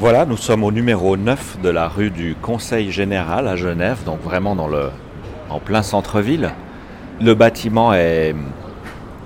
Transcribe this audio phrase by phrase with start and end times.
[0.00, 4.22] Voilà, nous sommes au numéro 9 de la rue du Conseil Général à Genève, donc
[4.22, 4.88] vraiment dans le,
[5.50, 6.52] en plein centre-ville.
[7.20, 8.34] Le bâtiment est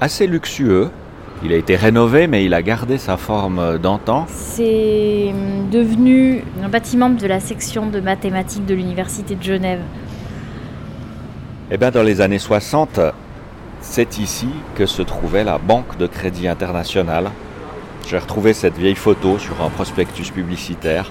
[0.00, 0.90] assez luxueux.
[1.44, 4.26] Il a été rénové, mais il a gardé sa forme d'antan.
[4.28, 9.82] C'est hum, devenu un bâtiment de la section de mathématiques de l'Université de Genève.
[11.70, 12.98] Eh bien, dans les années 60,
[13.80, 17.30] c'est ici que se trouvait la Banque de Crédit International.
[18.06, 21.10] J'ai retrouvé cette vieille photo sur un prospectus publicitaire.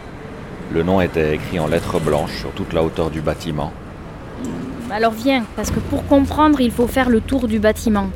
[0.72, 3.74] Le nom était écrit en lettres blanches sur toute la hauteur du bâtiment.
[4.92, 8.10] Alors viens, parce que pour comprendre, il faut faire le tour du bâtiment.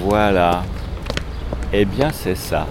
[0.00, 0.62] Voilà.
[1.72, 2.66] Eh bien, c'est ça.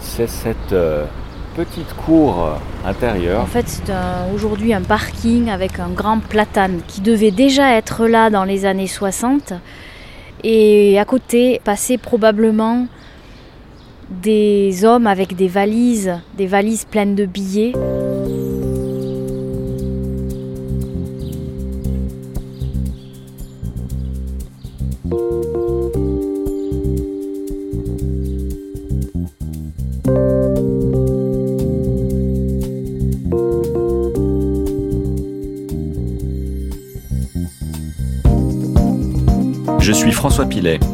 [0.00, 1.06] C'est cette euh,
[1.54, 3.42] petite cour intérieure.
[3.42, 3.92] En fait, c'est
[4.34, 8.86] aujourd'hui un parking avec un grand platane qui devait déjà être là dans les années
[8.86, 9.54] 60.
[10.42, 12.86] Et à côté passaient probablement
[14.10, 17.72] des hommes avec des valises, des valises pleines de billets.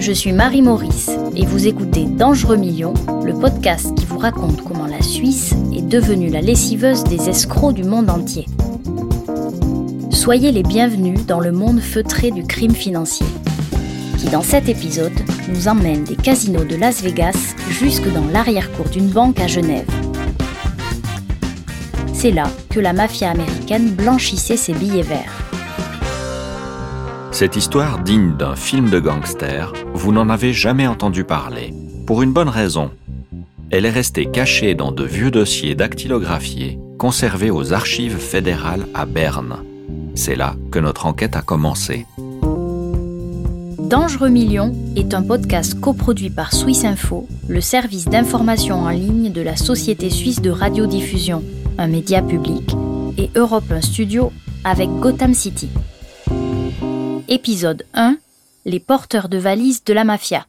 [0.00, 4.88] Je suis Marie Maurice et vous écoutez Dangereux Millions, le podcast qui vous raconte comment
[4.88, 8.46] la Suisse est devenue la lessiveuse des escrocs du monde entier.
[10.10, 13.26] Soyez les bienvenus dans le monde feutré du crime financier,
[14.18, 15.12] qui dans cet épisode
[15.48, 19.88] nous emmène des casinos de Las Vegas jusque dans l'arrière-cour d'une banque à Genève.
[22.12, 25.39] C'est là que la mafia américaine blanchissait ses billets verts.
[27.40, 31.72] Cette histoire digne d'un film de gangster, vous n'en avez jamais entendu parler.
[32.06, 32.90] Pour une bonne raison.
[33.70, 39.56] Elle est restée cachée dans de vieux dossiers dactylographiés conservés aux archives fédérales à Berne.
[40.14, 42.04] C'est là que notre enquête a commencé.
[43.78, 49.40] Dangereux Millions est un podcast coproduit par Swiss Info, le service d'information en ligne de
[49.40, 51.42] la Société suisse de radiodiffusion,
[51.78, 52.76] un média public,
[53.16, 54.30] et Europe 1 Studio
[54.62, 55.70] avec Gotham City.
[57.32, 58.16] Épisode 1
[58.64, 60.48] Les porteurs de valises de la mafia.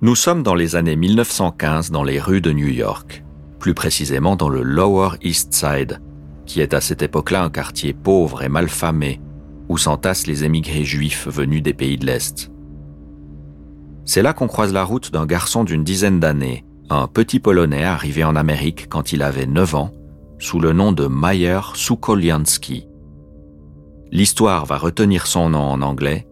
[0.00, 3.22] Nous sommes dans les années 1915 dans les rues de New York,
[3.60, 6.00] plus précisément dans le Lower East Side,
[6.44, 9.20] qui est à cette époque-là un quartier pauvre et malfamé,
[9.68, 12.50] où s'entassent les émigrés juifs venus des pays de l'Est.
[14.04, 18.24] C'est là qu'on croise la route d'un garçon d'une dizaine d'années, un petit Polonais arrivé
[18.24, 19.92] en Amérique quand il avait 9 ans,
[20.40, 22.88] sous le nom de Meyer Sukolianski.
[24.12, 26.28] L'histoire va retenir son nom en anglais,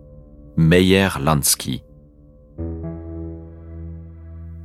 [0.57, 1.83] Meyer Lansky.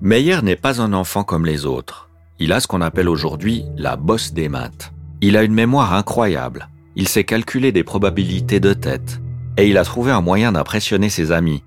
[0.01, 2.09] Meyer n'est pas un enfant comme les autres.
[2.37, 4.93] Il a ce qu'on appelle aujourd'hui la bosse des maths.
[5.21, 6.69] Il a une mémoire incroyable.
[6.95, 9.19] Il sait calculer des probabilités de tête.
[9.57, 11.63] Et il a trouvé un moyen d'impressionner ses amis.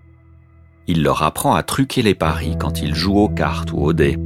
[0.86, 4.16] Il leur apprend à truquer les paris quand ils jouent aux cartes ou aux dés.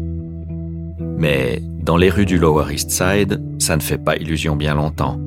[1.01, 5.19] Mais dans les rues du Lower East Side, ça ne fait pas illusion bien longtemps.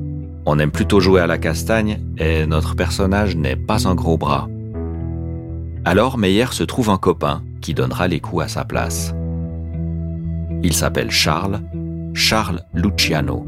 [0.46, 4.48] On aime plutôt jouer à la castagne et notre personnage n'est pas un gros bras.
[5.84, 9.14] Alors Meyer se trouve un copain qui donnera les coups à sa place.
[10.62, 11.60] Il s'appelle Charles,
[12.14, 13.46] Charles Luciano.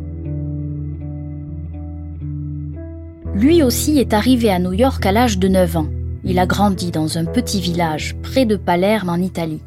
[3.35, 5.87] Lui aussi est arrivé à New York à l'âge de 9 ans.
[6.25, 9.63] Il a grandi dans un petit village près de Palerme en Italie.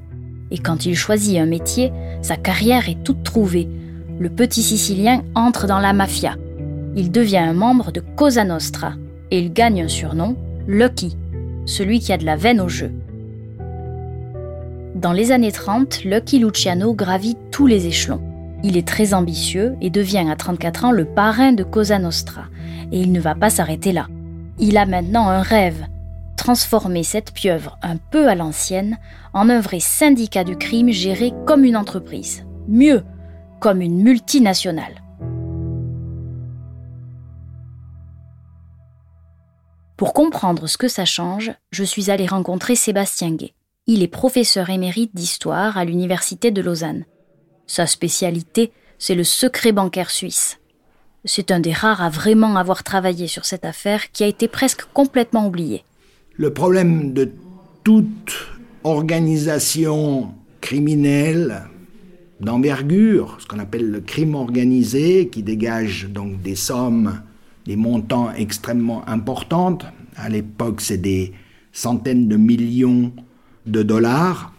[0.52, 3.68] Et quand il choisit un métier, sa carrière est toute trouvée.
[4.20, 6.36] Le petit Sicilien entre dans la mafia.
[6.96, 8.94] Il devient un membre de Cosa Nostra
[9.30, 11.18] et il gagne un surnom, Lucky,
[11.66, 12.92] celui qui a de la veine au jeu.
[14.96, 18.22] Dans les années 30, Lucky Luciano gravit tous les échelons.
[18.64, 22.46] Il est très ambitieux et devient à 34 ans le parrain de Cosa Nostra.
[22.94, 24.08] Et il ne va pas s'arrêter là.
[24.58, 25.86] Il a maintenant un rêve,
[26.38, 28.98] transformer cette pieuvre un peu à l'ancienne
[29.34, 32.46] en un vrai syndicat du crime géré comme une entreprise.
[32.70, 33.04] Mieux,
[33.60, 35.02] comme une multinationale.
[39.98, 43.54] Pour comprendre ce que ça change, je suis allée rencontrer Sébastien Gay.
[43.88, 47.06] Il est professeur émérite d'histoire à l'Université de Lausanne.
[47.66, 50.60] Sa spécialité, c'est le secret bancaire suisse.
[51.24, 54.84] C'est un des rares à vraiment avoir travaillé sur cette affaire qui a été presque
[54.94, 55.86] complètement oubliée.
[56.36, 57.32] Le problème de
[57.86, 58.34] toute
[58.84, 61.64] organisation criminelle
[62.42, 67.22] d'envergure, ce qu'on appelle le crime organisé, qui dégage donc des sommes,
[67.66, 69.86] des montants extrêmement importantes,
[70.16, 71.34] à l'époque c'est des
[71.72, 73.12] centaines de millions
[73.66, 74.54] de dollars,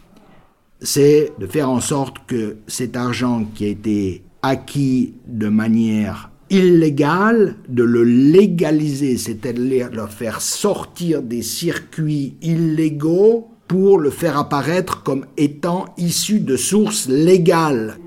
[0.81, 7.55] c'est de faire en sorte que cet argent qui a été acquis de manière illégale,
[7.67, 15.25] de le légaliser, c'est-à-dire le faire sortir des circuits illégaux pour le faire apparaître comme
[15.35, 17.97] étant issu de sources légales.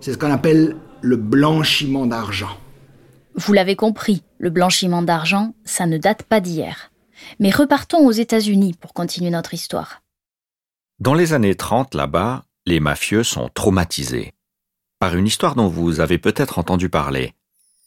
[0.00, 2.56] C'est ce qu'on appelle le blanchiment d'argent.
[3.34, 6.90] Vous l'avez compris, le blanchiment d'argent, ça ne date pas d'hier.
[7.38, 10.00] Mais repartons aux États-Unis pour continuer notre histoire.
[10.98, 14.32] Dans les années 30, là-bas, les mafieux sont traumatisés
[14.98, 17.34] par une histoire dont vous avez peut-être entendu parler.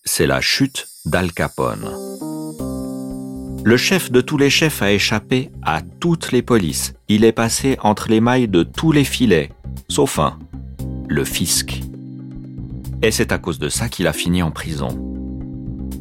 [0.04, 1.92] C'est la chute d'Al Capone.
[3.64, 6.96] Le chef de tous les chefs a échappé à toutes les polices.
[7.08, 9.52] Il est passé entre les mailles de tous les filets,
[9.90, 10.40] sauf un,
[11.08, 11.82] le fisc.
[13.04, 15.23] Et c'est à cause de ça qu'il a fini en prison.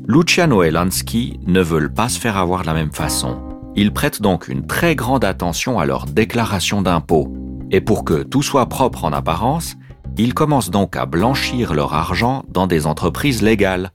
[0.07, 3.41] Luciano et Lansky ne veulent pas se faire avoir de la même façon.
[3.77, 7.33] Ils prêtent donc une très grande attention à leur déclaration d'impôts.
[7.71, 9.77] Et pour que tout soit propre en apparence,
[10.19, 13.93] ils commencent donc à blanchir leur argent dans des entreprises légales.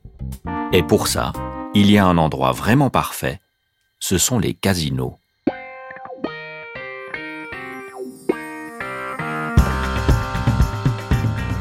[0.72, 1.34] Et pour ça,
[1.76, 3.42] il y a un endroit vraiment parfait,
[4.00, 5.16] ce sont les casinos.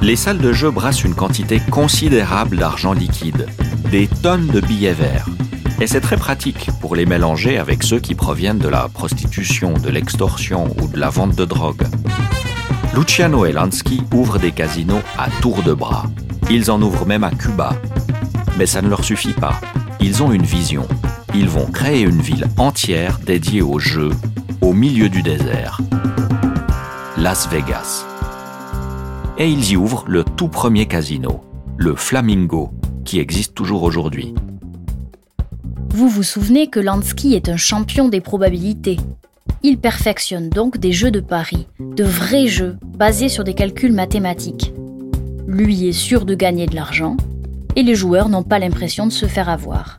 [0.06, 3.48] Les salles de jeu brassent une quantité considérable d'argent liquide,
[3.90, 5.26] des tonnes de billets verts.
[5.80, 9.90] Et c'est très pratique pour les mélanger avec ceux qui proviennent de la prostitution, de
[9.90, 11.82] l'extorsion ou de la vente de drogue.
[12.94, 16.04] Luciano et Lansky ouvrent des casinos à tour de bras.
[16.50, 17.74] Ils en ouvrent même à Cuba.
[18.58, 19.60] Mais ça ne leur suffit pas.
[19.98, 20.86] Ils ont une vision.
[21.34, 24.12] Ils vont créer une ville entière dédiée aux jeux,
[24.60, 25.80] au milieu du désert.
[27.16, 28.06] Las Vegas.
[29.38, 31.42] Et ils y ouvrent le tout premier casino,
[31.76, 32.70] le Flamingo,
[33.04, 34.32] qui existe toujours aujourd'hui.
[35.90, 38.96] Vous vous souvenez que Lansky est un champion des probabilités.
[39.62, 44.72] Il perfectionne donc des jeux de paris, de vrais jeux basés sur des calculs mathématiques.
[45.46, 47.18] Lui est sûr de gagner de l'argent
[47.76, 49.98] et les joueurs n'ont pas l'impression de se faire avoir.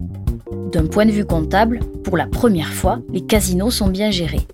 [0.71, 4.47] D'un point de vue comptable, pour la première fois, les casinos sont bien gérés.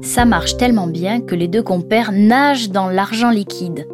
[0.00, 3.86] Ça marche tellement bien que les deux compères nagent dans l'argent liquide.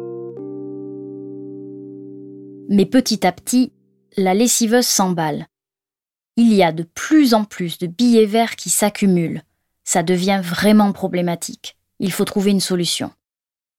[2.73, 3.71] Mais petit à petit,
[4.17, 5.47] la lessiveuse s'emballe.
[6.35, 9.43] Il y a de plus en plus de billets verts qui s'accumulent
[9.83, 11.77] ça devient vraiment problématique.
[11.99, 13.11] Il faut trouver une solution.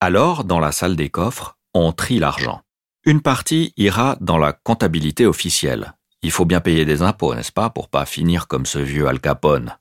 [0.00, 2.60] Alors, dans la salle des coffres, on trie l'argent.
[3.04, 5.94] Une partie ira dans la comptabilité officielle.
[6.22, 9.20] Il faut bien payer des impôts, n'est-ce pas, pour pas finir comme ce vieux Al
[9.20, 9.76] Capone.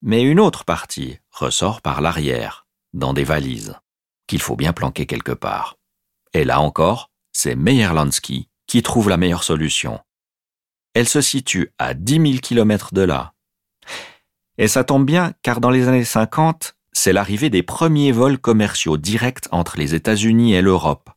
[0.00, 3.74] Mais une autre partie ressort par l'arrière, dans des valises,
[4.26, 5.76] qu'il faut bien planquer quelque part.
[6.32, 10.00] Et là encore, c'est Lansky qui trouve la meilleure solution.
[10.94, 13.32] Elle se situe à 10 000 kilomètres de là,
[14.56, 18.96] et ça tombe bien car dans les années 50, c'est l'arrivée des premiers vols commerciaux
[18.96, 21.10] directs entre les États-Unis et l'Europe.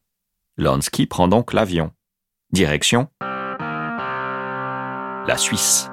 [0.58, 1.92] Lansky prend donc l'avion.
[2.52, 3.10] Direction
[5.28, 5.88] la Suisse.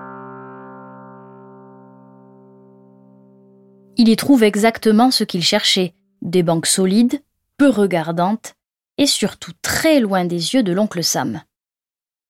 [3.96, 7.22] Il y trouve exactement ce qu'il cherchait, des banques solides,
[7.56, 8.57] peu regardantes,
[8.98, 11.42] et surtout très loin des yeux de l'oncle Sam.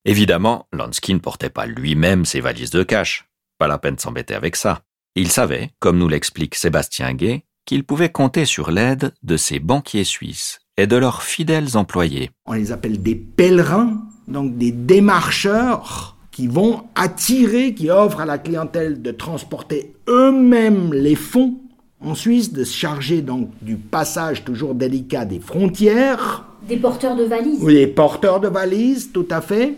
[0.04, 3.28] Évidemment, Lansky ne portait pas lui-même ses valises de cash.
[3.58, 4.82] Pas la peine de s'embêter avec ça.
[5.16, 10.04] Il savait, comme nous l'explique Sébastien Gay, qu'il pouvait compter sur l'aide de ses banquiers
[10.04, 12.30] suisses et de leurs fidèles employés.
[12.46, 18.38] On les appelle des pèlerins, donc des démarcheurs qui vont attirer, qui offrent à la
[18.38, 21.58] clientèle de transporter eux-mêmes les fonds
[22.00, 26.47] en Suisse, de se charger donc du passage toujours délicat des frontières.
[26.68, 27.60] Des porteurs de valises.
[27.62, 29.76] Oui, des porteurs de valises, tout à fait.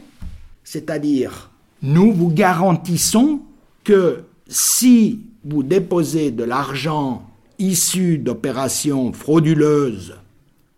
[0.64, 1.50] C'est-à-dire,
[1.82, 3.40] nous vous garantissons
[3.85, 7.23] que si vous déposez de l'argent
[7.61, 10.16] issu d'opérations frauduleuses,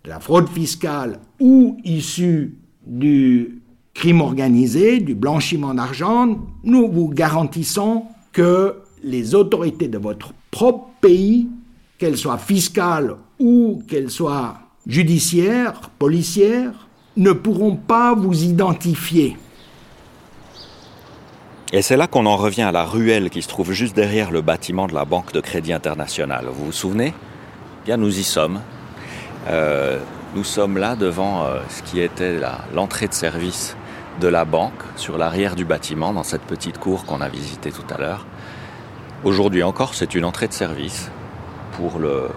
[0.05, 3.63] de la fraude fiscale ou issu du
[3.95, 11.49] crime organisé, du blanchiment d'argent, nous vous garantissons que les autorités de votre propre pays,
[11.99, 19.37] qu'elles soient fiscales ou qu'elles soient judiciaires, policières, ne pourront pas vous identifier.
[21.73, 24.43] Et c'est là qu'on en revient à la ruelle qui se trouve juste derrière le
[24.43, 26.47] bâtiment de la Banque de Crédit International.
[26.53, 27.15] Vous vous souvenez?
[27.87, 28.61] Bien, nous y sommes.
[29.49, 29.99] Euh,
[30.35, 32.39] nous sommes là devant euh, ce qui était
[32.75, 33.77] l'entrée de service
[34.21, 37.87] de la banque sur l'arrière du bâtiment, dans cette petite cour qu'on a visitée tout
[37.95, 38.27] à l'heure.
[39.25, 41.11] Aujourd'hui encore, c'est une entrée de service
[41.77, 42.29] pour le,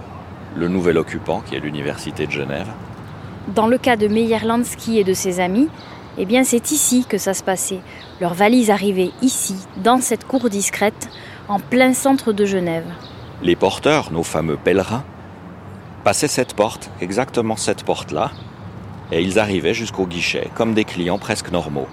[0.56, 2.68] le nouvel occupant qui est l'Université de Genève.
[3.54, 5.68] Dans le cas de Meyer Lansky et de ses amis,
[6.18, 7.82] eh bien, c'est ici que ça se passait.
[8.22, 11.10] Leurs valises arrivaient ici, dans cette cour discrète,
[11.50, 12.86] en plein centre de Genève.
[13.44, 15.04] Les porteurs, nos fameux pèlerins,
[16.04, 18.32] passaient cette porte, exactement cette porte-là,
[19.12, 21.88] et ils arrivaient jusqu'au guichet, comme des clients presque normaux.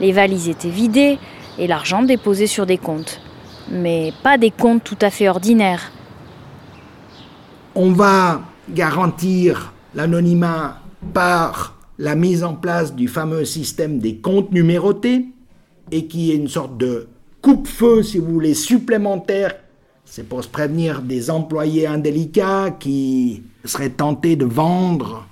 [0.00, 1.18] Les valises étaient vidées
[1.58, 3.20] et l'argent déposé sur des comptes.
[3.70, 5.90] Mais pas des comptes tout à fait ordinaires.
[7.76, 8.40] On va
[8.70, 10.78] garantir l'anonymat
[11.12, 15.26] par la mise en place du fameux système des comptes numérotés
[15.90, 17.08] et qui est une sorte de
[17.42, 19.56] coupe-feu, si vous voulez, supplémentaire.
[20.04, 25.26] C'est pour se prévenir des employés indélicats qui seraient tentés de vendre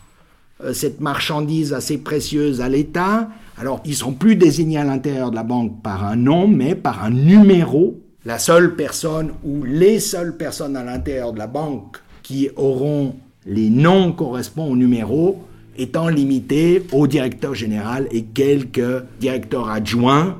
[0.64, 3.28] euh, cette marchandise assez précieuse à l'État.
[3.56, 7.04] Alors, ils sont plus désignés à l'intérieur de la banque par un nom, mais par
[7.04, 8.00] un numéro.
[8.24, 13.14] La seule personne ou les seules personnes à l'intérieur de la banque qui auront
[13.46, 15.42] les noms correspondant au numéro
[15.76, 20.38] étant limitées au directeur général et quelques directeurs adjoints.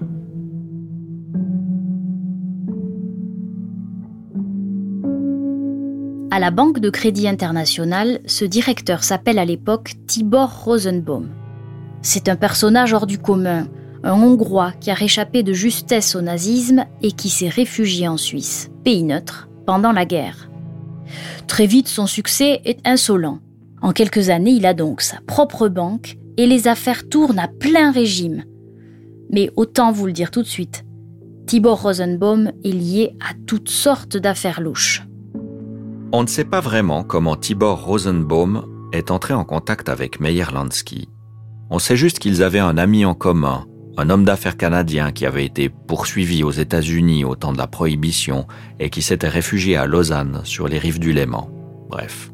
[6.31, 11.29] À la Banque de Crédit International, ce directeur s'appelle à l'époque Tibor Rosenbaum.
[12.01, 13.69] C'est un personnage hors du commun,
[14.03, 18.71] un Hongrois qui a réchappé de justesse au nazisme et qui s'est réfugié en Suisse,
[18.83, 20.52] pays neutre, pendant la guerre.
[21.47, 23.41] Très vite, son succès est insolent.
[23.81, 27.91] En quelques années, il a donc sa propre banque et les affaires tournent à plein
[27.91, 28.45] régime.
[29.31, 30.85] Mais autant vous le dire tout de suite,
[31.47, 35.03] Tibor Rosenbaum est lié à toutes sortes d'affaires louches.
[36.13, 41.09] On ne sait pas vraiment comment Tibor Rosenbaum est entré en contact avec Meyer Lansky.
[41.71, 45.45] On sait juste qu'ils avaient un ami en commun, un homme d'affaires canadien qui avait
[45.45, 48.47] été poursuivi aux États-Unis au temps de la Prohibition
[48.81, 51.51] et qui s'était réfugié à Lausanne sur les rives du Léman.
[51.89, 52.33] Bref.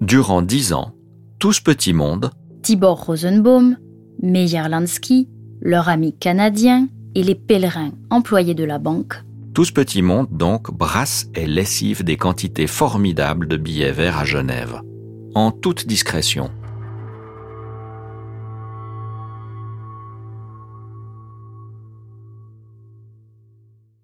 [0.00, 0.92] Durant dix ans,
[1.38, 2.30] tout ce petit monde,
[2.62, 3.76] Tibor Rosenbaum,
[4.22, 5.28] Meyer Lansky,
[5.60, 9.22] leur ami canadien et les pèlerins employés de la banque
[9.54, 14.24] tout ce petit monde, donc, brasse et lessive des quantités formidables de billets verts à
[14.24, 14.80] Genève,
[15.36, 16.50] en toute discrétion.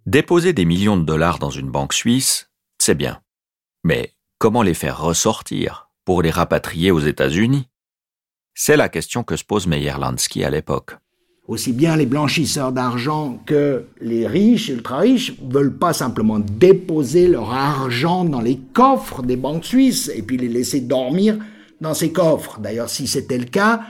[0.07, 3.21] Déposer des millions de dollars dans une banque suisse, c'est bien.
[3.85, 7.69] Mais comment les faire ressortir pour les rapatrier aux États-Unis?
[8.55, 10.97] C'est la question que se pose Meyer Lansky à l'époque
[11.51, 18.25] aussi bien les blanchisseurs d'argent que les riches, ultra-riches, veulent pas simplement déposer leur argent
[18.25, 21.39] dans les coffres des banques suisses et puis les laisser dormir
[21.81, 22.61] dans ces coffres.
[22.61, 23.81] D'ailleurs, si c'était le cas,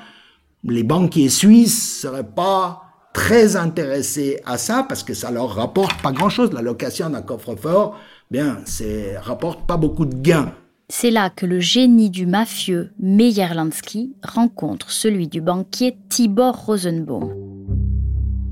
[0.65, 6.13] les banquiers suisses seraient pas très intéressés à ça parce que ça leur rapporte pas
[6.13, 6.53] grand-chose.
[6.53, 7.99] La location d'un coffre-fort,
[8.31, 10.53] bien, c'est rapporte pas beaucoup de gains.
[10.89, 17.33] C'est là que le génie du mafieux Meyerlansky rencontre celui du banquier Tibor Rosenbaum.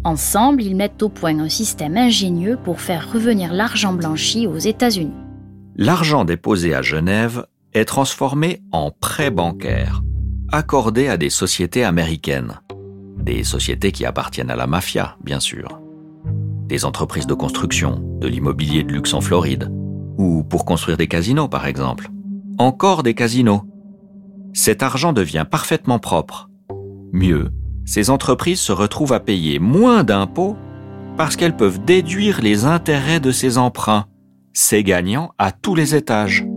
[0.04, 5.12] Ensemble, ils mettent au point un système ingénieux pour faire revenir l'argent blanchi aux États-Unis.
[5.74, 10.02] L'argent déposé à Genève est transformé en prêt bancaire,
[10.52, 12.60] accordé à des sociétés américaines.
[13.28, 15.82] Des sociétés qui appartiennent à la mafia, bien sûr.
[16.66, 19.70] Des entreprises de construction, de l'immobilier de luxe en Floride,
[20.16, 22.10] ou pour construire des casinos, par exemple
[22.58, 23.62] encore des casinos.
[24.54, 26.48] Cet argent devient parfaitement propre.
[27.12, 27.50] Mieux,
[27.84, 30.56] ces entreprises se retrouvent à payer moins d'impôts
[31.18, 34.06] parce qu'elles peuvent déduire les intérêts de ces emprunts.
[34.54, 36.47] C'est gagnant à tous les étages.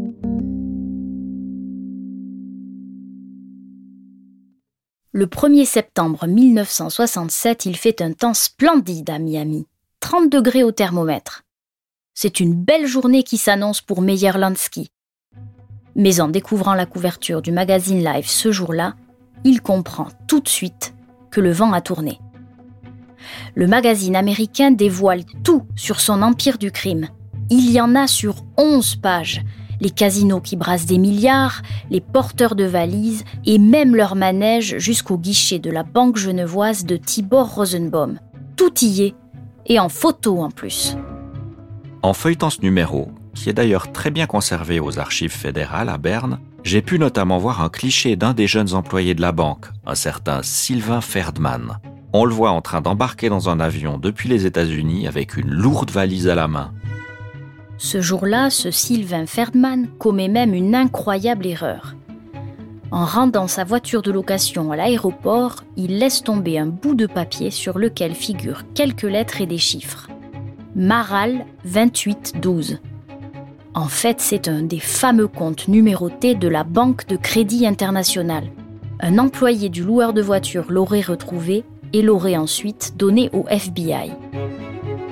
[5.14, 9.68] Le 1er septembre 1967, il fait un temps splendide à Miami.
[10.00, 11.44] 30 degrés au thermomètre.
[12.14, 14.90] C'est une belle journée qui s'annonce pour Meyer Lansky,
[15.96, 18.96] mais en découvrant la couverture du magazine Live ce jour-là,
[19.44, 20.94] il comprend tout de suite
[21.30, 22.22] que le vent a tourné.
[23.54, 27.10] Le magazine américain dévoile tout sur son empire du crime.
[27.50, 29.42] Il y en a sur 11 pages.
[29.82, 35.18] Les casinos qui brassent des milliards, les porteurs de valises et même leur manège jusqu'au
[35.18, 38.20] guichet de la banque genevoise de Tibor Rosenbaum.
[38.56, 39.16] Tout y est,
[39.66, 40.96] et en photo en plus.
[42.04, 46.40] En feuilletant ce numéro, qui est d'ailleurs très bien conservé aux archives fédérales à Berne,
[46.64, 50.44] j'ai pu notamment voir un cliché d'un des jeunes employés de la banque, un certain
[50.44, 51.80] Sylvain Ferdman.
[52.14, 55.90] On le voit en train d'embarquer dans un avion depuis les États-Unis avec une lourde
[55.90, 56.72] valise à la main.
[57.84, 61.96] Ce jour-là, ce Sylvain Ferdman commet même une incroyable erreur.
[62.92, 67.50] En rendant sa voiture de location à l'aéroport, il laisse tomber un bout de papier
[67.50, 70.10] sur lequel figurent quelques lettres et des chiffres.
[70.76, 72.78] Maral 2812.
[73.74, 78.44] En fait, c'est un des fameux comptes numérotés de la Banque de Crédit International.
[79.00, 84.12] Un employé du loueur de voitures l'aurait retrouvé et l'aurait ensuite donné au FBI.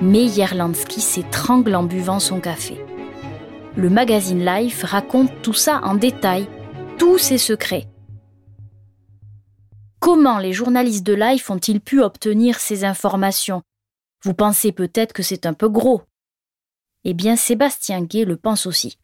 [0.02, 2.82] Meyer Lansky s'étrangle en buvant son café.
[3.76, 6.48] Le magazine Life raconte tout ça en détail,
[6.98, 7.86] tous ses secrets.
[9.98, 13.60] Comment les journalistes de Life ont-ils pu obtenir ces informations?
[14.24, 16.00] Vous pensez peut-être que c'est un peu gros.
[17.04, 18.96] Eh bien, Sébastien Gay le pense aussi.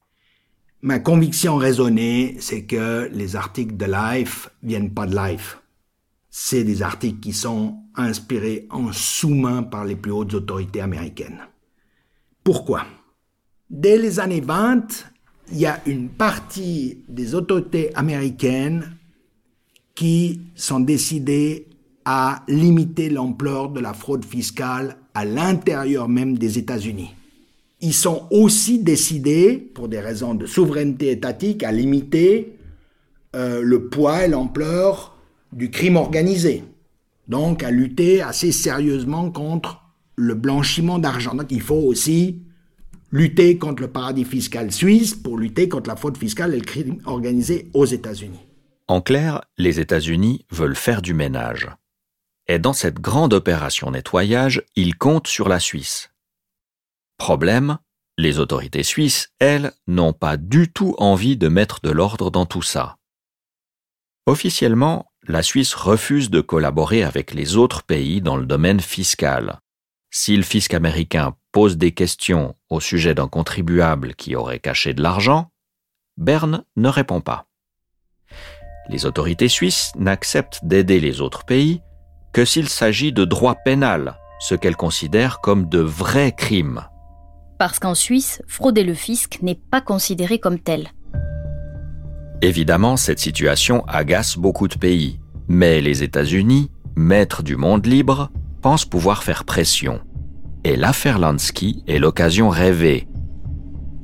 [0.81, 5.59] Ma conviction raisonnée, c'est que les articles de Life viennent pas de Life.
[6.39, 11.41] C'est des articles qui sont inspirés en sous-main par les plus hautes autorités américaines.
[12.45, 12.85] Pourquoi?
[13.71, 15.07] Dès les années 20,
[15.53, 18.99] il y a une partie des autorités américaines
[19.95, 21.69] qui sont décidées
[22.05, 27.15] à limiter l'ampleur de la fraude fiscale à l'intérieur même des États-Unis.
[27.81, 32.59] Ils sont aussi décidés, pour des raisons de souveraineté étatique, à limiter
[33.35, 35.16] euh, le poids et l'ampleur
[35.53, 36.65] du crime organisé.
[37.29, 39.83] Donc à lutter assez sérieusement contre
[40.17, 41.35] le blanchiment d'argent.
[41.35, 42.43] Donc il faut aussi
[43.13, 46.99] lutter contre le paradis fiscal suisse pour lutter contre la fraude fiscale et le crime
[47.05, 48.47] organisé aux États-Unis.
[48.89, 51.69] En clair, les États-Unis veulent faire du ménage.
[52.47, 56.11] Et dans cette grande opération nettoyage, ils comptent sur la Suisse.
[57.19, 57.79] Problème,
[58.19, 62.63] les autorités suisses, elles, n'ont pas du tout envie de mettre de l'ordre dans tout
[62.63, 62.97] ça.
[64.27, 69.61] Officiellement, la Suisse refuse de collaborer avec les autres pays dans le domaine fiscal.
[70.11, 75.03] Si le fisc américain pose des questions au sujet d'un contribuable qui aurait caché de
[75.03, 75.51] l'argent,
[76.17, 77.47] Berne ne répond pas
[78.89, 81.81] les autorités suisses n'acceptent d'aider les autres pays
[82.33, 86.83] que s'il s'agit de droit pénal, ce qu'elles considèrent comme de vrais crimes.
[87.59, 90.91] Parce qu'en Suisse, frauder le fisc n'est pas considéré comme tel.
[92.43, 98.85] Évidemment, cette situation agace beaucoup de pays, mais les États-Unis, maîtres du monde libre, pensent
[98.85, 100.01] pouvoir faire pression.
[100.65, 103.09] Et l'affaire Lansky est l'occasion rêvée.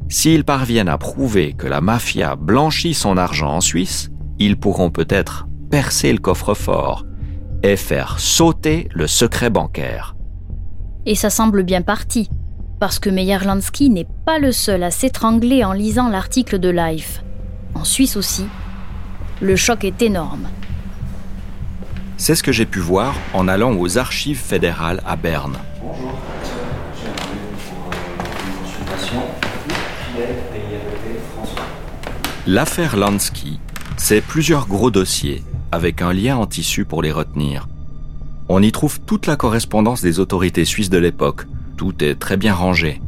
[0.09, 5.47] S'ils parviennent à prouver que la mafia blanchit son argent en Suisse, ils pourront peut-être
[5.71, 7.07] percer le coffre-fort
[7.63, 10.17] et faire sauter le secret bancaire.
[11.07, 12.29] Et ça semble bien parti,
[12.81, 17.23] parce que Lansky n'est pas le seul à s'étrangler en lisant l'article de Life.
[17.83, 18.45] En Suisse aussi,
[19.41, 20.47] le choc est énorme.
[22.17, 25.57] C'est ce que j'ai pu voir en allant aux archives fédérales à Berne.
[25.83, 26.17] Bonjour,
[32.47, 33.59] L'affaire Lansky
[33.97, 35.43] c'est plusieurs gros dossiers,
[35.73, 37.67] avec un lien en tissu pour les retenir.
[38.49, 42.55] On y trouve toute la correspondance des autorités suisses de l'époque, tout est très bien
[42.55, 43.01] rangé,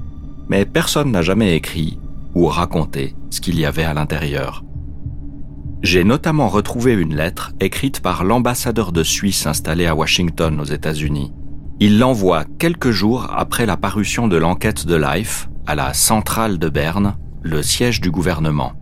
[0.48, 1.96] mais personne n'a jamais écrit
[2.34, 4.63] ou raconté ce qu'il y avait à l'intérieur.
[5.84, 11.34] J'ai notamment retrouvé une lettre écrite par l'ambassadeur de Suisse installé à Washington aux États-Unis.
[11.78, 16.70] Il l'envoie quelques jours après la parution de l'enquête de Life à la centrale de
[16.70, 18.72] Berne, le siège du gouvernement.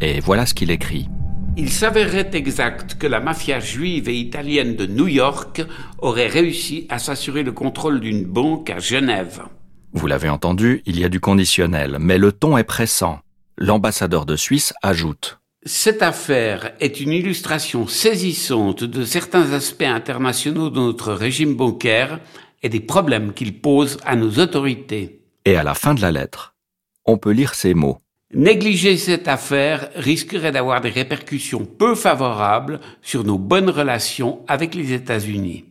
[0.00, 1.08] Et voilà ce qu'il écrit.
[1.56, 5.66] Il s'avérait exact que la mafia juive et italienne de New York
[5.98, 9.42] aurait réussi à s'assurer le contrôle d'une banque à Genève.
[9.94, 13.18] Vous l'avez entendu, il y a du conditionnel, mais le ton est pressant.
[13.58, 15.41] L'ambassadeur de Suisse ajoute.
[15.64, 22.18] Cette affaire est une illustration saisissante de certains aspects internationaux de notre régime bancaire
[22.64, 25.20] et des problèmes qu'il pose à nos autorités.
[25.44, 26.56] Et à la fin de la lettre,
[27.04, 27.98] on peut lire ces mots.
[28.34, 34.92] Négliger cette affaire risquerait d'avoir des répercussions peu favorables sur nos bonnes relations avec les
[34.92, 35.66] États-Unis.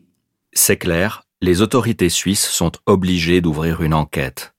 [0.54, 4.54] C'est clair, les autorités suisses sont obligées d'ouvrir une enquête.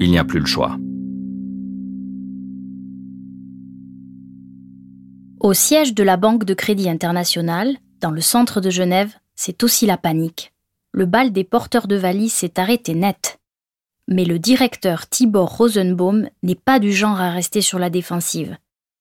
[0.00, 0.76] Il n'y a plus le choix.
[5.40, 9.86] Au siège de la Banque de Crédit International, dans le centre de Genève, c'est aussi
[9.86, 10.52] la panique.
[10.90, 13.38] Le bal des porteurs de valises s'est arrêté net.
[14.08, 18.56] Mais le directeur Tibor Rosenbaum n'est pas du genre à rester sur la défensive.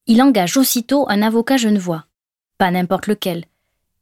[0.06, 2.06] Il engage aussitôt un avocat genevois.
[2.60, 3.46] Pas n'importe lequel.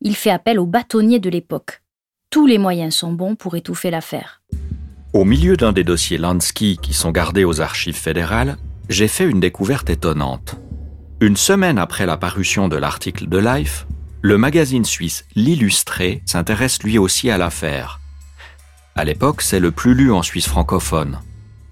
[0.02, 1.84] Il fait appel au bâtonnier de l'époque.
[2.32, 4.42] Tous les moyens sont bons pour étouffer l'affaire.
[5.14, 8.58] Au milieu d'un des dossiers Lansky qui sont gardés aux archives fédérales,
[8.90, 10.58] j'ai fait une découverte étonnante.
[11.22, 13.88] Une semaine après la parution de l'article de Life,
[14.22, 18.00] le magazine suisse L'Illustré s'intéresse lui aussi à l'affaire
[18.98, 21.20] à l'époque, c'est le plus lu en Suisse francophone.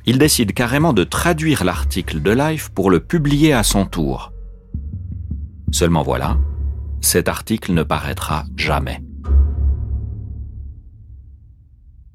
[0.06, 4.34] Il décide carrément de traduire l'article de Life pour le publier à son tour.
[5.72, 6.38] Seulement voilà,
[7.00, 9.02] cet article ne paraîtra jamais.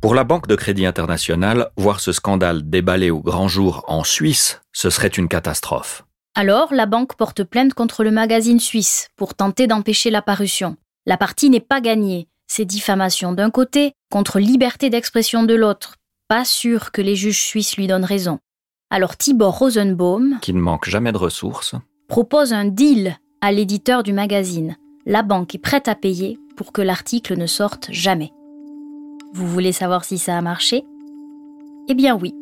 [0.02, 4.60] Pour la Banque de Crédit International, voir ce scandale déballé au grand jour en Suisse,
[4.74, 6.04] ce serait une catastrophe.
[6.40, 10.76] Alors, la banque porte plainte contre le magazine suisse pour tenter d'empêcher la parution.
[11.04, 15.96] La partie n'est pas gagnée, c'est diffamation d'un côté contre liberté d'expression de l'autre.
[16.28, 18.38] pas sûr que les juges suisses lui donnent raison.
[18.88, 21.74] Alors Tibor Rosenbaum, qui ne manque jamais de ressources,
[22.06, 24.76] propose un deal à l'éditeur du magazine.
[25.06, 28.30] La banque est prête à payer pour que l'article ne sorte jamais.
[29.32, 30.84] Vous voulez savoir si ça a marché?
[31.88, 32.32] Eh bien oui.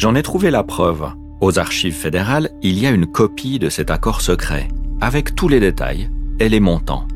[0.00, 1.12] J'en ai trouvé la preuve.
[1.42, 4.66] Aux archives fédérales, il y a une copie de cet accord secret,
[4.98, 6.08] avec tous les détails
[6.38, 7.06] et les montants.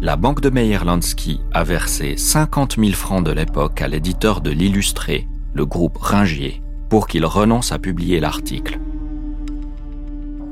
[0.00, 5.28] La banque de Meyer-Lansky a versé 50 000 francs de l'époque à l'éditeur de l'Illustré,
[5.54, 8.80] le groupe Ringier, pour qu'il renonce à publier l'article.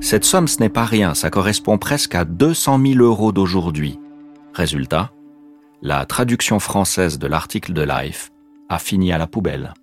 [0.01, 3.99] Cette somme, ce n'est pas rien, ça correspond presque à 200 000 euros d'aujourd'hui.
[4.55, 5.11] Résultat,
[5.83, 8.31] la traduction française de l'article de Life
[8.69, 9.75] a fini à la poubelle.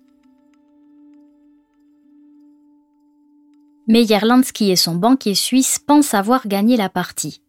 [3.86, 7.42] Meyer-Lansky et son banquier suisse pensent avoir gagné la partie.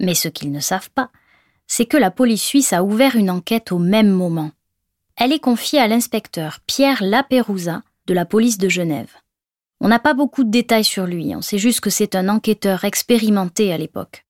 [0.00, 1.10] Mais ce qu'ils ne savent pas,
[1.66, 4.50] c'est que la police suisse a ouvert une enquête au même moment.
[5.16, 9.12] Elle est confiée à l'inspecteur Pierre Laperouza de la police de Genève.
[9.80, 12.84] On n'a pas beaucoup de détails sur lui, on sait juste que c'est un enquêteur
[12.84, 14.24] expérimenté à l'époque.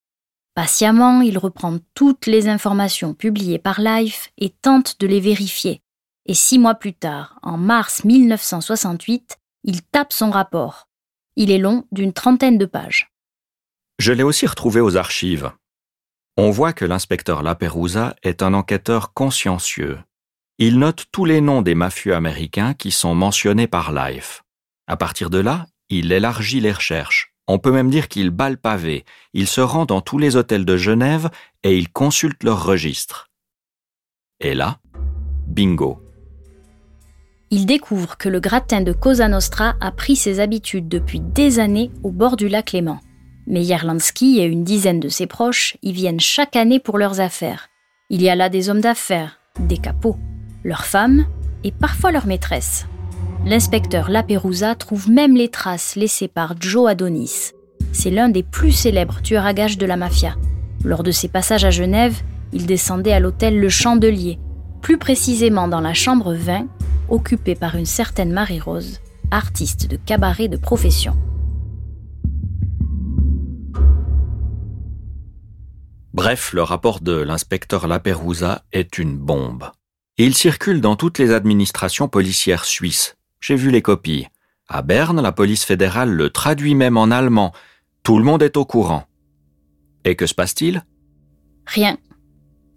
[0.55, 5.83] Patiemment, il reprend toutes les informations publiées par Life et tente de les vérifier.
[6.27, 10.88] Et six mois plus tard, en mars 1968, il tape son rapport.
[11.37, 13.11] Il est long d'une trentaine de pages.
[13.98, 15.53] Je l'ai aussi retrouvé aux archives.
[16.37, 19.98] On voit que l'inspecteur Laperouza est un enquêteur consciencieux.
[20.59, 24.42] Il note tous les noms des mafieux américains qui sont mentionnés par Life.
[24.87, 27.35] À partir de là, il élargit les recherches.
[27.48, 29.05] On peut même dire qu'il bat le pavé.
[29.35, 31.31] Il se rend dans tous les hôtels de Genève
[31.62, 33.31] et il consulte leurs registres.
[34.40, 34.81] Et là,
[35.46, 36.02] bingo.
[37.55, 41.91] Il découvre que le gratin de Cosa Nostra a pris ses habitudes depuis des années
[42.03, 42.99] au bord du lac Léman.
[43.47, 47.69] Meyer-Lansky et une dizaine de ses proches y viennent chaque année pour leurs affaires.
[48.09, 50.17] Il y a là des hommes d'affaires, des capots,
[50.65, 51.27] leurs femmes
[51.62, 52.87] et parfois leurs maîtresses.
[53.45, 57.51] L'inspecteur Laperouza trouve même les traces laissées par Joe Adonis.
[57.93, 60.37] C'est l'un des plus célèbres tueurs à gages de la mafia.
[60.87, 62.23] Lors de ses passages à Genève,
[62.55, 64.38] il descendait à l'hôtel Le Chandelier,
[64.81, 66.67] plus précisément dans la chambre 20,
[67.09, 71.17] occupée par une certaine Marie-Rose, artiste de cabaret de profession.
[76.12, 79.71] Bref, le rapport de l'inspecteur Laperouza est une bombe.
[80.19, 83.17] il circule dans toutes les administrations policières suisses.
[83.41, 84.29] J'ai vu les copies.
[84.69, 87.53] À Berne, la police fédérale le traduit même en allemand.
[88.03, 89.05] Tout le monde est au courant.
[90.05, 90.85] Et que se passe-t-il?
[91.67, 91.97] Rien.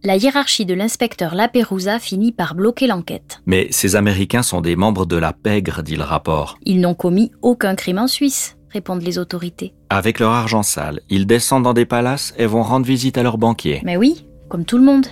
[0.06, 3.42] La hiérarchie de l'inspecteur Laperouza finit par bloquer l'enquête.
[3.48, 6.60] Mais ces Américains sont des membres de la pègre, dit le rapport.
[6.64, 9.74] Ils n'ont commis aucun crime en Suisse répondent les autorités.
[9.90, 13.40] Avec leur argent sale, ils descendent dans des palaces et vont rendre visite à leurs
[13.40, 13.82] banquiers.
[13.84, 15.08] Mais oui, comme tout le monde.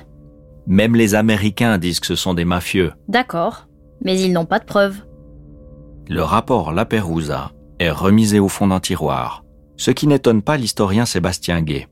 [0.67, 2.91] Même les Américains disent que ce sont des mafieux.
[3.07, 3.67] D'accord,
[4.03, 5.01] mais ils n'ont pas de preuves.
[6.07, 9.43] Le rapport Laperouza est remisé au fond d'un tiroir,
[9.75, 11.87] ce qui n'étonne pas l'historien Sébastien Gay.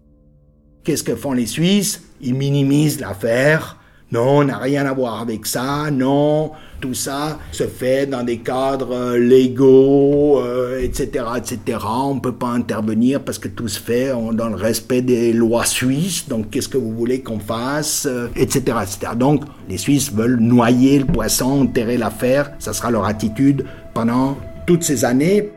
[0.83, 2.10] Qu'est-ce que font les Suisses?
[2.21, 3.77] Ils minimisent l'affaire,
[4.11, 5.89] non, on n'a rien à voir avec ça.
[5.89, 10.41] Non, tout ça se fait dans des cadres euh, légaux,
[10.81, 11.79] etc., euh, etc.
[11.87, 15.63] On ne peut pas intervenir parce que tout se fait dans le respect des lois
[15.63, 16.27] suisses.
[16.27, 18.05] Donc, qu'est-ce que vous voulez qu'on fasse,
[18.35, 19.13] etc., euh, etc.
[19.15, 22.51] Donc, les Suisses veulent noyer le poisson, enterrer l'affaire.
[22.59, 25.51] Ça sera leur attitude pendant toutes ces années.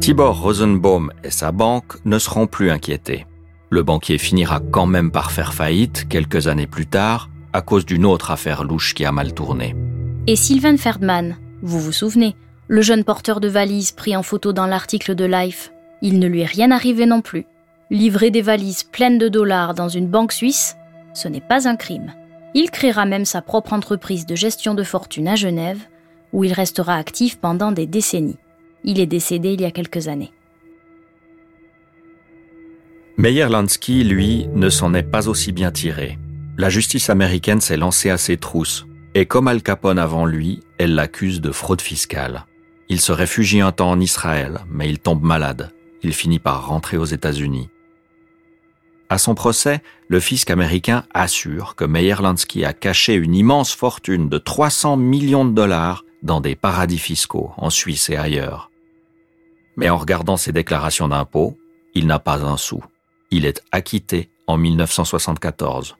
[0.00, 3.26] Tibor Rosenbaum et sa banque ne seront plus inquiétés.
[3.72, 8.04] Le banquier finira quand même par faire faillite quelques années plus tard à cause d'une
[8.04, 9.76] autre affaire louche qui a mal tourné.
[10.26, 12.34] Et Sylvain Ferdman, vous vous souvenez,
[12.66, 16.40] le jeune porteur de valises pris en photo dans l'article de Life, il ne lui
[16.40, 17.46] est rien arrivé non plus.
[17.90, 20.76] Livrer des valises pleines de dollars dans une banque suisse,
[21.14, 22.12] ce n'est pas un crime.
[22.54, 25.80] Il créera même sa propre entreprise de gestion de fortune à Genève,
[26.32, 28.38] où il restera actif pendant des décennies.
[28.82, 30.32] Il est décédé il y a quelques années.
[33.20, 36.18] Meyer-Lansky, lui, ne s'en est pas aussi bien tiré.
[36.56, 40.94] La justice américaine s'est lancée à ses trousses, et comme Al Capone avant lui, elle
[40.94, 42.46] l'accuse de fraude fiscale.
[42.88, 45.70] Il se réfugie un temps en Israël, mais il tombe malade.
[46.02, 47.68] Il finit par rentrer aux États-Unis.
[49.10, 54.38] À son procès, le fisc américain assure que Meyer-Lansky a caché une immense fortune de
[54.38, 58.70] 300 millions de dollars dans des paradis fiscaux en Suisse et ailleurs.
[59.76, 61.58] Mais en regardant ses déclarations d'impôts,
[61.94, 62.82] il n'a pas un sou.
[63.30, 65.96] Il est acquitté en 1974.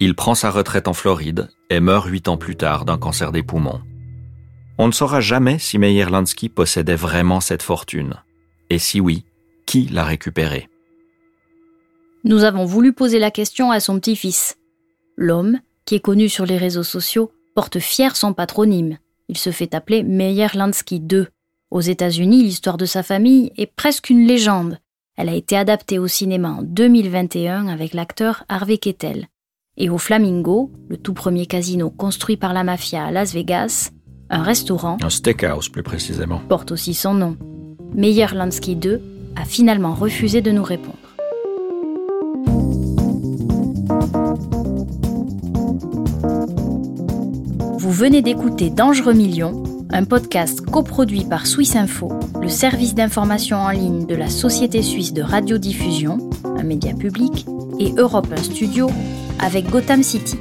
[0.00, 3.42] Il prend sa retraite en Floride et meurt huit ans plus tard d'un cancer des
[3.42, 3.80] poumons.
[4.78, 8.14] On ne saura jamais si Meyer-Lansky possédait vraiment cette fortune.
[8.70, 9.24] Et si oui,
[9.66, 10.68] qui l'a récupérée?
[12.24, 14.56] Nous avons voulu poser la question à son petit-fils.
[15.16, 18.98] L'homme, qui est connu sur les réseaux sociaux, porte fier son patronyme.
[19.28, 21.26] Il se fait appeler Meyer Lansky II.
[21.70, 24.78] Aux États-Unis, l'histoire de sa famille est presque une légende.
[25.20, 29.26] Elle a été adaptée au cinéma en 2021 avec l'acteur Harvey Keitel.
[29.76, 33.90] Et au Flamingo, le tout premier casino construit par la mafia à Las Vegas,
[34.30, 36.40] un restaurant, Un steakhouse plus précisément.
[36.48, 37.36] porte aussi son nom.
[37.96, 39.00] Meyer Lansky II
[39.34, 40.94] a finalement refusé de nous répondre.
[47.78, 53.70] Vous venez d'écouter Dangereux Millions, un podcast coproduit par Swiss Info, le service d'information en
[53.70, 57.46] ligne de la Société suisse de radiodiffusion, un média public,
[57.78, 58.90] et Europe 1 Studio
[59.38, 60.36] avec Gotham City.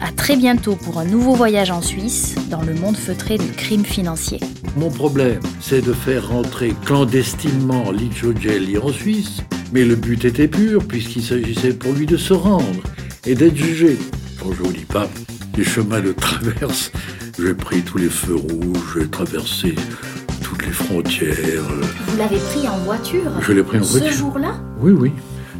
[0.00, 3.84] À très bientôt pour un nouveau voyage en Suisse dans le monde feutré du crime
[3.84, 4.40] financier.
[4.76, 10.48] Mon problème, c'est de faire rentrer clandestinement Licio Gelli en Suisse, mais le but était
[10.48, 12.82] pur puisqu'il s'agissait pour lui de se rendre
[13.26, 13.98] et d'être jugé.
[14.40, 15.08] Quand je vous dis pas,
[15.56, 16.90] les chemins de traverse,
[17.38, 19.74] j'ai pris tous les feux rouges, j'ai traversé
[20.42, 21.36] toutes les frontières.
[22.08, 24.12] Vous l'avez pris en voiture Je l'ai pris en Ce voiture.
[24.12, 25.12] jour-là Oui, oui,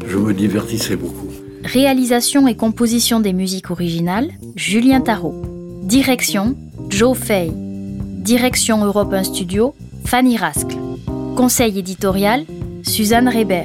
[0.06, 1.28] je me divertissais beaucoup.
[1.64, 5.40] Réalisation et composition des musiques originales, Julien Tarot.
[5.84, 6.56] Direction,
[6.88, 7.50] Joe Fay.
[7.54, 10.76] Direction Europe 1 Studio, Fanny Rascle.
[11.36, 12.44] Conseil éditorial,
[12.82, 13.64] Suzanne Reber.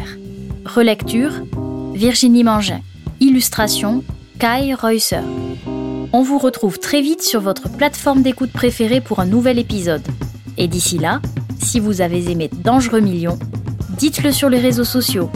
[0.66, 1.32] Relecture,
[1.94, 2.82] Virginie Mangin.
[3.20, 4.04] Illustration,
[4.40, 5.22] Kai Reusser.
[6.14, 10.04] On vous retrouve très vite sur votre plateforme d'écoute préférée pour un nouvel épisode.
[10.58, 11.22] Et d'ici là,
[11.60, 13.38] si vous avez aimé Dangereux Millions,
[13.98, 15.30] dites-le sur les réseaux sociaux.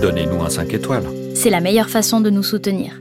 [0.00, 1.04] Donnez-nous un 5 étoiles.
[1.34, 3.00] C'est la meilleure façon de nous soutenir.